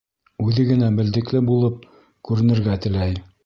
[0.45, 1.87] Үҙе генә белдекле булып
[2.31, 3.19] күренергә теләй.